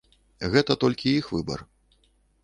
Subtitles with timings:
[0.43, 1.59] Толькі гэта іх выбар.